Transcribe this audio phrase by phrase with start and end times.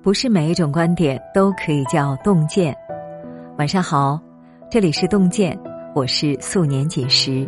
[0.00, 2.74] 不是每一种观点都可以叫洞见。
[3.58, 4.18] 晚上好，
[4.70, 5.58] 这里是洞见，
[5.92, 7.46] 我是素年锦时。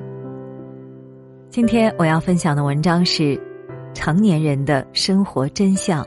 [1.48, 3.40] 今天我要分享的文章是：
[3.94, 6.04] 成年人的生活真相。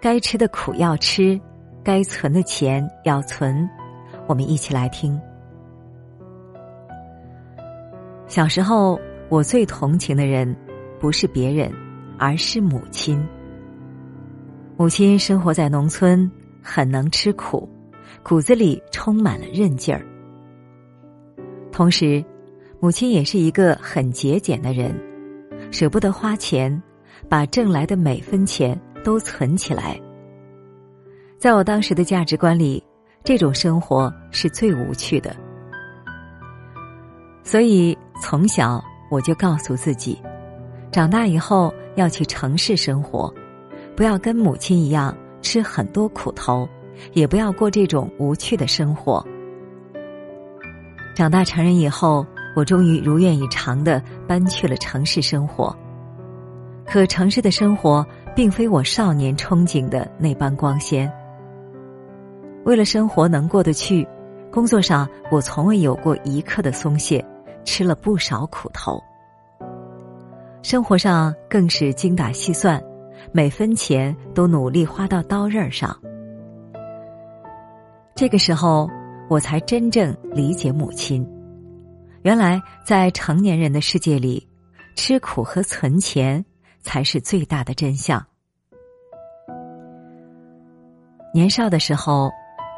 [0.00, 1.38] 该吃的苦要吃，
[1.84, 3.68] 该存的钱要存。
[4.26, 5.20] 我们一起来听。
[8.26, 8.98] 小时候，
[9.28, 10.56] 我最同情的人，
[10.98, 11.70] 不是别人，
[12.18, 13.22] 而是母亲。
[14.78, 16.30] 母亲生活在农村，
[16.62, 17.66] 很能吃苦，
[18.22, 20.04] 骨子里充满了韧劲儿。
[21.72, 22.22] 同时，
[22.78, 24.94] 母亲也是一个很节俭的人，
[25.72, 26.82] 舍不得花钱，
[27.26, 29.98] 把挣来的每分钱都存起来。
[31.38, 32.84] 在我当时的价值观里，
[33.24, 35.34] 这种生活是最无趣的。
[37.42, 40.20] 所以从小我就告诉自己，
[40.92, 43.32] 长大以后要去城市生活。
[43.96, 46.68] 不要跟母亲一样吃很多苦头，
[47.14, 49.26] 也不要过这种无趣的生活。
[51.14, 55.74] 长大成人以后，我终于如愿以偿的搬去了城市生活。
[56.84, 61.10] 可城市的生活并非我少年憧憬的那般光鲜。
[62.64, 64.06] 为了生活能过得去，
[64.52, 67.24] 工作上我从未有过一刻的松懈，
[67.64, 69.02] 吃了不少苦头。
[70.62, 72.82] 生活上更是精打细算。
[73.32, 75.96] 每分钱都努力花到刀刃上。
[78.14, 78.88] 这个时候，
[79.28, 81.26] 我才真正理解母亲。
[82.22, 84.46] 原来，在成年人的世界里，
[84.96, 86.44] 吃苦和存钱
[86.80, 88.24] 才是最大的真相。
[91.34, 92.30] 年少的时候，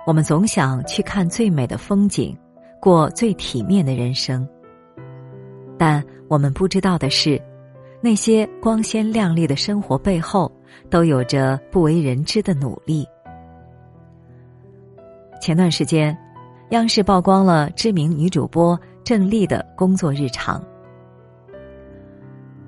[0.06, 2.36] 我们总想去看最美的风景，
[2.80, 4.46] 过最体面的人生。
[5.78, 7.40] 但我们不知道的是。
[8.00, 10.50] 那些光鲜亮丽的生活背后，
[10.88, 13.06] 都有着不为人知的努力。
[15.40, 16.16] 前段时间，
[16.70, 20.62] 央视曝光了知名女主播郑丽的工作日常。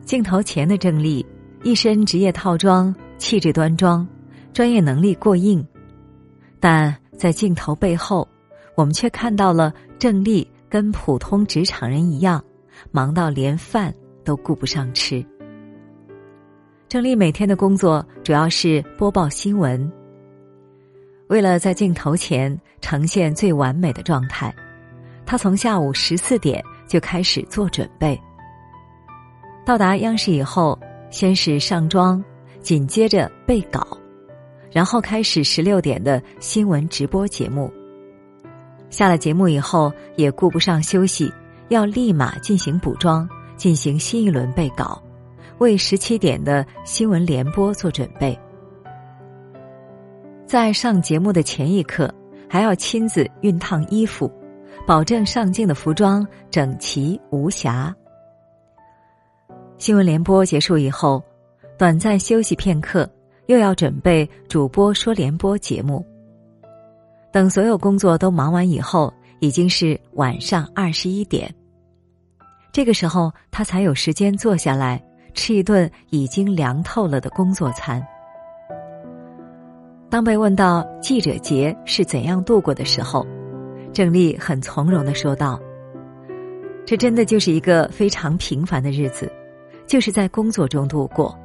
[0.05, 1.25] 镜头前的郑丽，
[1.63, 4.07] 一身职业套装，气质端庄，
[4.53, 5.63] 专业能力过硬；
[6.59, 8.27] 但在镜头背后，
[8.75, 12.43] 我们却看到了郑丽跟普通职场人一样，
[12.91, 13.95] 忙到连饭。
[14.25, 15.25] 都顾不上吃。
[16.89, 19.91] 郑丽每天的工作主要是播报新闻。
[21.29, 24.53] 为了在镜头前呈现最完美的状态，
[25.25, 28.21] 她从下午十四点就开始做准备。
[29.65, 30.77] 到达央视以后，
[31.11, 32.23] 先是上妆，
[32.61, 33.87] 紧接着备稿，
[34.73, 37.73] 然后开始十六点的新闻直播节目。
[38.89, 41.33] 下了节目以后，也顾不上休息，
[41.69, 43.29] 要立马进行补妆。
[43.61, 45.03] 进行新一轮备稿，
[45.59, 48.37] 为十七点的新闻联播做准备。
[50.47, 52.11] 在上节目的前一刻，
[52.49, 54.33] 还要亲自熨烫衣服，
[54.87, 57.95] 保证上镜的服装整齐无瑕。
[59.77, 61.23] 新闻联播结束以后，
[61.77, 63.07] 短暂休息片刻，
[63.45, 66.03] 又要准备主播说联播节目。
[67.31, 71.55] 等所有工作都忙完以后，已经是晚上二十一点。
[72.73, 75.03] 这个时候，他才有时间坐下来
[75.35, 78.05] 吃一顿已经凉透了的工作餐。
[80.09, 83.27] 当被问到记者节是怎样度过的时候，
[83.93, 85.61] 郑丽很从容的说道
[86.87, 89.31] ：“这真的就是一个非常平凡的日子，
[89.87, 91.37] 就是在工作中度过。”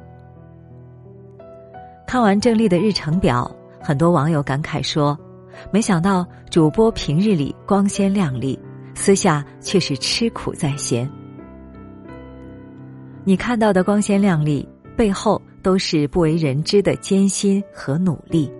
[2.06, 3.50] 看完郑丽的日程表，
[3.80, 5.18] 很多网友感慨说
[5.72, 8.58] ：“没想到主播平日里光鲜亮丽。”
[8.96, 11.08] 私下却是吃苦在先。
[13.24, 18.50] 你看到的光鲜亮丽，背后都是不为人知的艰辛和努力。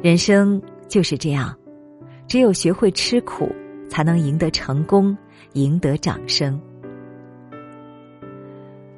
[0.00, 1.54] 人生就是这样，
[2.28, 3.50] 只有学会吃苦，
[3.88, 5.16] 才能赢得成功，
[5.54, 6.58] 赢得掌声。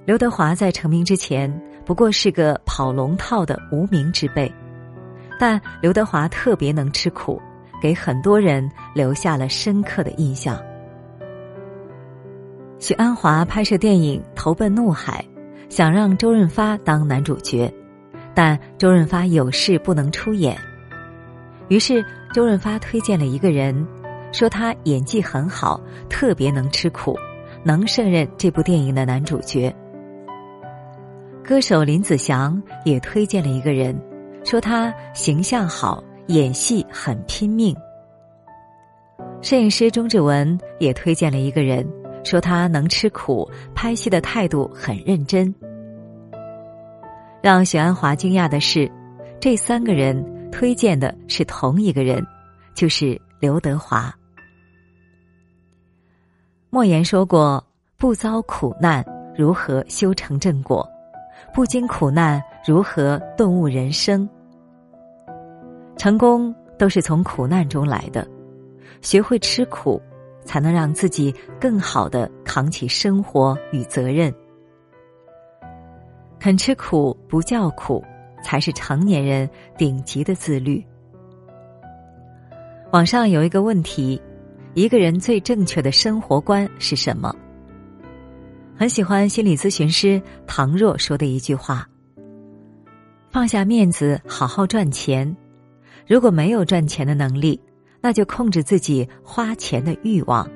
[0.05, 1.51] 刘德华在成名之前，
[1.85, 4.53] 不过是个跑龙套的无名之辈，
[5.41, 7.41] 但刘德华特别能吃苦。
[7.81, 10.59] 给很多人留下了深刻的印象。
[12.79, 15.25] 许鞍华拍摄电影《投奔怒海》，
[15.75, 17.73] 想让周润发当男主角，
[18.35, 20.57] 但周润发有事不能出演。
[21.69, 23.87] 于是周润发推荐了一个人，
[24.31, 27.19] 说他演技很好，特别能吃苦，
[27.65, 29.75] 能胜任这部电影的男主角。
[31.43, 33.99] 歌手林子祥也推荐了一个人，
[34.45, 36.05] 说他形象好。
[36.29, 37.77] 演戏很拼命。
[39.43, 41.87] 摄影师钟志文也推荐了一个人，
[42.25, 45.55] 说他能吃苦，拍戏的态度很认真。
[47.43, 48.91] 让许鞍华惊讶的是，
[49.39, 52.25] 这三个人推荐的是同一个人，
[52.75, 54.13] 就是刘德华。
[56.71, 57.65] 莫言说过
[57.97, 59.05] ：“不遭苦难，
[59.37, 60.87] 如何修成正果？
[61.55, 64.29] 不经苦难，如何顿悟人生？
[65.97, 68.27] 成功都是从苦难中来的，
[69.01, 70.01] 学会吃苦，
[70.45, 74.33] 才能让自己更好的扛起生活与责任。
[76.39, 78.05] 肯吃苦不叫苦，
[78.43, 80.85] 才是成年人顶级的自律。”
[82.93, 84.21] 网上有一个问题。
[84.75, 87.35] 一个人最正确的生活观是什么？
[88.77, 91.89] 很喜欢心理咨询师唐若说的一句话
[93.33, 95.35] ：“放下面子，好好赚钱。
[96.07, 97.61] 如果没有赚钱的能力，
[98.01, 100.49] 那就控制自己花钱的欲望。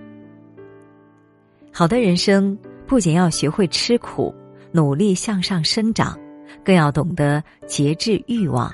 [1.73, 2.57] 好的人生
[2.87, 4.35] 不仅要学会吃苦，
[4.71, 6.19] 努力向上生长，
[6.65, 8.73] 更要懂得节制欲望。”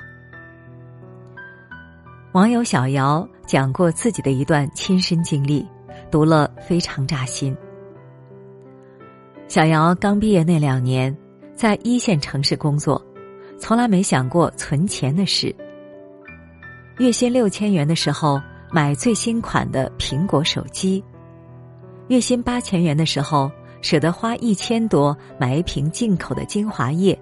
[2.33, 5.65] 网友小姚讲过自己的一段亲身经历，
[6.11, 7.55] 读了非常扎心。
[9.47, 11.15] 小姚刚毕业那两年，
[11.55, 13.03] 在一线城市工作，
[13.57, 15.55] 从来没想过存钱的事。
[16.97, 18.41] 月薪六千元的时候，
[18.71, 21.03] 买最新款的苹果手机；
[22.07, 23.51] 月薪八千元的时候，
[23.81, 27.17] 舍得花一千多买一瓶进口的精华液。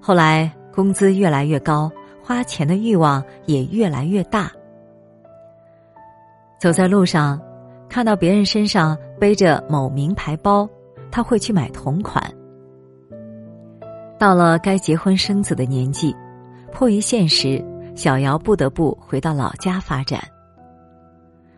[0.00, 1.90] 后来工资越来越高。
[2.22, 4.52] 花钱的欲望也越来越大。
[6.60, 7.40] 走在路上，
[7.88, 10.68] 看到别人身上背着某名牌包，
[11.10, 12.22] 他会去买同款。
[14.16, 16.14] 到了该结婚生子的年纪，
[16.70, 17.60] 迫于现实，
[18.00, 20.18] 小姚不得不回到老家发展。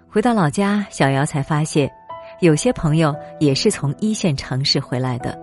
[0.08, 1.88] 回到老家，小姚才发现，
[2.40, 5.38] 有些朋友也是从一线城市回来的，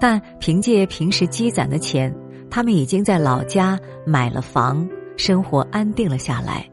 [0.00, 2.12] 但凭借平时积攒的钱。
[2.50, 4.84] 他们已经在老家买了房，
[5.16, 6.68] 生活安定了下来。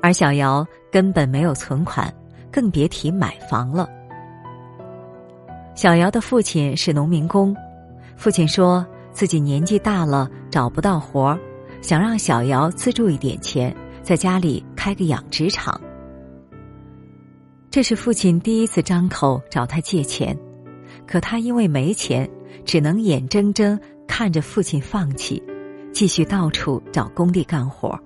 [0.00, 2.08] 而小姚根本没有存款，
[2.52, 3.88] 更别提买房了。
[5.74, 7.52] 小姚的父亲是农民工，
[8.14, 11.38] 父亲说自己年纪大了找不到活儿，
[11.82, 15.78] 想让小姚资助一点钱，在家里开个养殖场。
[17.70, 20.34] 这是父亲第一次张口找他借钱，
[21.06, 22.26] 可他因为没钱，
[22.64, 23.78] 只能眼睁睁。
[24.04, 25.42] 看着父亲放弃，
[25.90, 27.98] 继续到处找工地干活。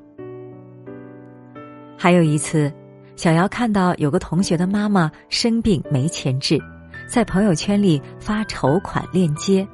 [1.98, 2.72] 还有一次，
[3.16, 6.62] 小姚看到有个同学的妈妈生病没钱治，
[7.08, 9.66] 在朋友圈里发筹款链接。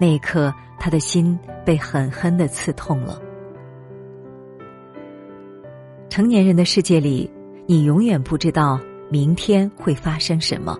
[0.00, 3.20] 那一刻，他的心被狠狠的刺痛了。
[6.08, 7.30] 成年人的世界里，
[7.66, 10.76] 你永远不知道明天会发生什么，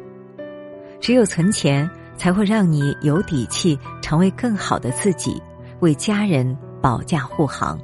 [0.98, 1.88] 只有存钱。
[2.16, 5.42] 才会让你有底气成为更好的自己，
[5.80, 7.80] 为家人保驾护航。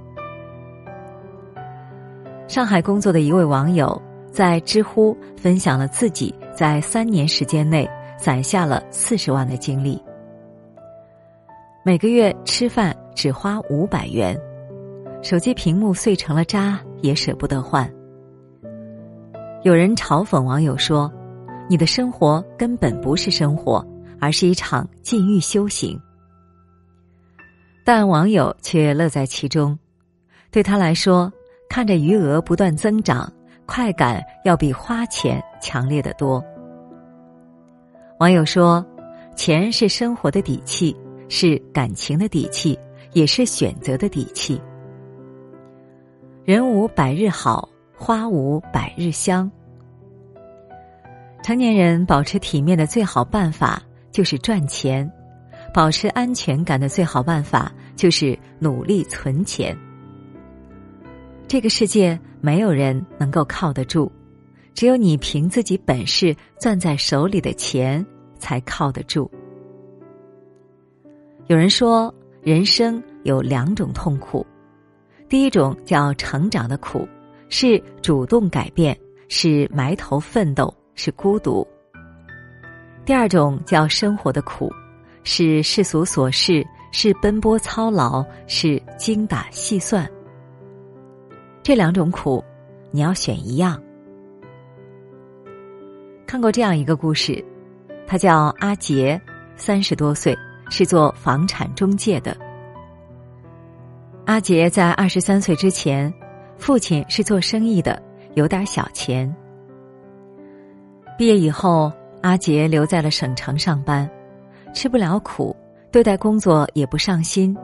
[2.47, 3.99] 上海工作的一位网友
[4.31, 9.99] 在知乎分享了自己在三年时间内攒下了四十万的经历。
[11.87, 14.37] 每个月吃饭只花五百元，
[15.23, 17.89] 手机屏幕碎成了渣也舍不得换。
[19.63, 21.09] 有人嘲讽网友说
[21.71, 23.87] ：“你的生活根本不是生活。”
[24.19, 25.97] 而是一场禁欲修行，
[27.85, 29.79] 但网友却乐在其中。
[30.51, 31.31] 对他来说，
[31.69, 33.33] 看着余额不断增长，
[33.65, 36.43] 快感要比花钱强烈的多。
[38.19, 38.85] 网友说
[39.37, 40.97] ：“钱是生活的底气，
[41.29, 42.79] 是感情的底气，
[43.13, 44.61] 也是选择的底气。
[46.45, 49.51] 人无百日好，花无百日香。
[51.43, 55.13] 成年人保持体面的最好办法。”就是赚钱，
[55.75, 59.77] 保持安全感的最好办法就是努力存钱。
[61.47, 64.11] 这个世界没有人能够靠得住，
[64.73, 68.03] 只有你凭自己本事攥在手里的钱
[68.39, 69.31] 才靠得住。
[71.49, 72.13] 有人说，
[72.43, 74.45] 人生有两种痛苦，
[75.29, 77.07] 第一种叫成长的苦，
[77.49, 78.99] 是主动改变，
[79.29, 81.65] 是埋头奋斗，是孤独。
[83.05, 84.73] 第二种叫生活的苦，
[85.23, 90.05] 是世俗琐事，是奔波操劳，是精打细算。
[91.63, 92.43] 这两种苦，
[92.91, 93.81] 你要选一样。
[96.27, 97.45] 看过这样一个故事，
[98.05, 99.21] 他叫阿杰，
[99.55, 100.37] 三十多岁，
[100.71, 102.37] 是做房产中介的。
[104.25, 106.13] 阿杰在二十三岁之前，
[106.59, 108.03] 父亲是做生意的，
[108.35, 109.35] 有点小钱。
[111.19, 111.93] 毕业以后。
[112.23, 114.11] 阿杰留在了省城上班，
[114.75, 115.55] 吃不了苦，
[115.93, 117.57] 对待工作也不上心，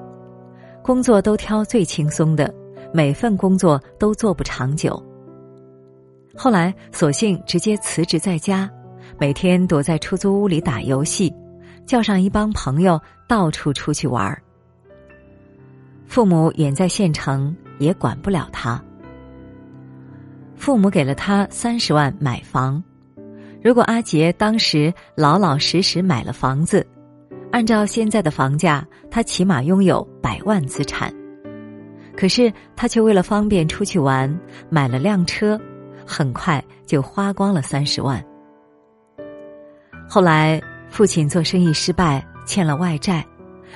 [0.85, 2.55] 工作都挑最轻松的，
[2.93, 5.03] 每份工作都做不长久。
[6.37, 8.71] 后来索性直接辞职在家，
[9.19, 11.35] 每天躲在出租屋里打游戏，
[11.87, 14.43] 叫上一帮朋友到处出去玩儿。
[16.07, 18.83] 父母远在县城，也管不了他。
[20.57, 22.83] 父母给了他三十万买房，
[23.63, 26.87] 如果阿杰当时老老实实买了房子，
[27.51, 31.13] 按照现在的房价，他起码拥有百万资产。
[32.17, 35.61] 可是他却为了方便出去玩，买了辆车。
[36.05, 38.23] 很快就花光了三十万。
[40.09, 40.61] 后来
[40.93, 43.27] 父亲做生意失败，欠了外债，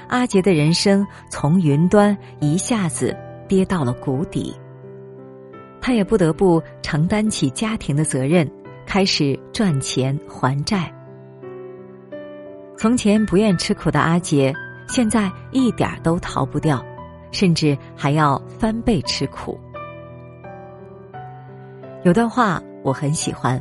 [0.08, 3.16] 阿杰的人生从云端一下子
[3.48, 4.54] 跌到了谷底。
[5.80, 8.46] 他也不得不承担起家庭的责任，
[8.84, 10.92] 开始赚钱还债。
[12.76, 14.54] 从前不愿吃苦的阿杰，
[14.86, 16.84] 现在一点都逃不掉，
[17.32, 19.58] 甚至还要翻倍吃苦。
[22.04, 23.58] 有段话我很喜欢：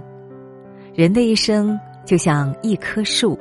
[0.94, 3.40] 人的一生就像一棵树，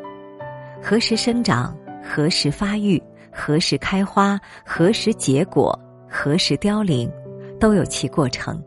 [0.87, 1.75] 何时生长，
[2.05, 5.77] 何时发育，何时开花，何时结果，
[6.07, 7.11] 何时凋零，
[7.59, 8.63] 都有其过程。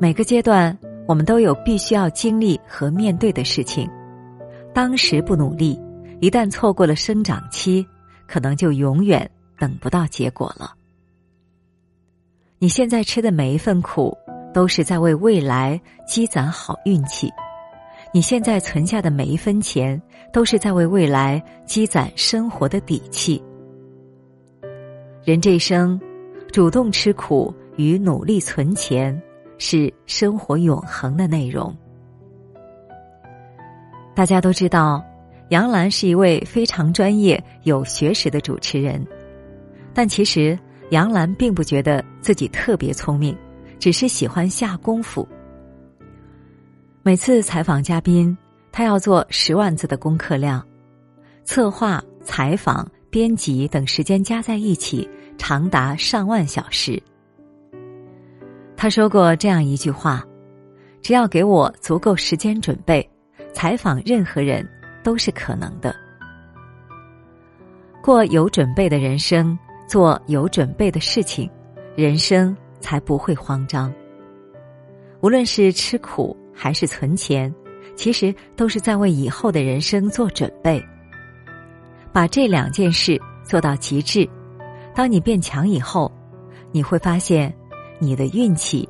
[0.00, 0.76] 每个阶段，
[1.06, 3.86] 我们都有必须要经历和面对的事情。
[4.72, 5.78] 当时不努力，
[6.18, 7.86] 一旦错过了生长期，
[8.26, 10.72] 可能就永远等不到结果了。
[12.58, 14.16] 你现在吃的每一份苦。
[14.54, 17.30] 都是在为未来积攒好运气，
[18.12, 20.00] 你现在存下的每一分钱，
[20.32, 23.42] 都是在为未来积攒生活的底气。
[25.24, 26.00] 人这一生，
[26.50, 29.20] 主动吃苦与努力存钱，
[29.58, 31.74] 是生活永恒的内容。
[34.14, 35.04] 大家都知道，
[35.50, 39.06] 杨澜是一位非常专业、有学识的主持人，
[39.92, 40.58] 但其实
[40.90, 43.36] 杨澜并不觉得自己特别聪明。
[43.78, 45.28] 只是喜欢下功夫。
[47.08, 48.36] 每次采访嘉宾，
[48.70, 50.62] 他要做十万字的功课量，
[51.42, 57.02] 策划、采访、编辑等时间加在一起，长达上万小时。
[58.76, 60.22] 他说过这样一句话
[61.00, 63.08] ：“只要给我足够时间准备，
[63.54, 64.68] 采访任何人
[65.02, 65.96] 都是可能的。”
[68.04, 71.50] 过有准备的人生，做有准备的事情，
[71.96, 72.54] 人生。
[72.80, 73.90] 才不会慌张。
[75.20, 77.54] 无论是吃苦还是存钱，
[77.94, 80.84] 其实都是在为以后的人生做准备。
[82.12, 84.28] 把这两件事做到极致，
[84.92, 86.10] 当你变强以后，
[86.72, 87.54] 你会发现
[88.00, 88.88] 你的运气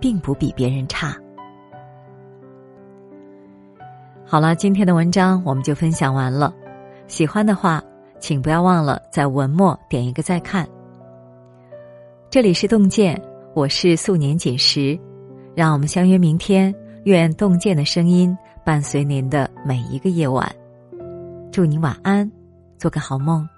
[0.00, 1.14] 并不比别人差。
[4.24, 6.54] 好了，今天的文章我们就分享完了。
[7.08, 7.82] 喜欢的话，
[8.20, 10.66] 请不要忘了在文末点一个再看。
[12.30, 13.20] 这里是洞见，
[13.54, 14.98] 我是素年锦时，
[15.54, 16.74] 让我们相约明天。
[17.04, 20.50] 愿洞见的声音伴随您的每一个夜晚。
[21.50, 22.30] 祝您晚安，
[22.78, 23.48] 做个好梦。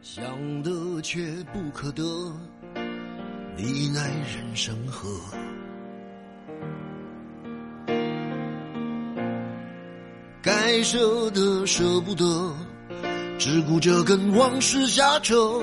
[0.00, 0.24] 想
[0.62, 1.20] 得却
[1.52, 2.02] 不可得，
[3.54, 5.06] 你奈人生何？
[10.40, 12.54] 该舍的舍不得，
[13.38, 15.62] 只顾着跟往事瞎扯。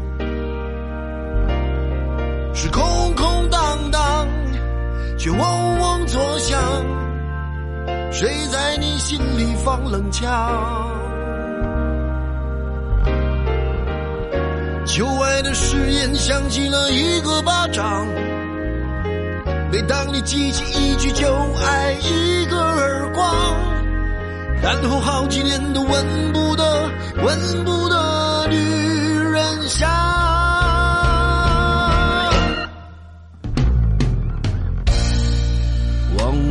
[2.61, 4.27] 是空空荡荡，
[5.17, 6.61] 却嗡嗡作响。
[8.11, 10.29] 谁在你心里放冷枪？
[14.85, 18.05] 旧爱的誓言响起了一个巴掌。
[19.71, 21.25] 每当你记起一句就
[21.65, 23.35] 爱，一个耳光，
[24.61, 26.63] 然后好几年都闻不得，
[27.23, 27.97] 闻不得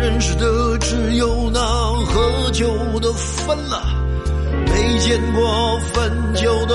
[0.00, 2.66] 认识的只有那喝酒
[3.00, 3.82] 的分了，
[4.66, 6.74] 没见过分酒的